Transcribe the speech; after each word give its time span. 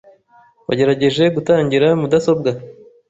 Wagerageje 0.67 1.23
gutangira 1.35 1.87
mudasobwa? 2.01 2.49